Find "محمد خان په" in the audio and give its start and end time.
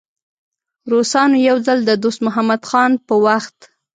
2.27-3.13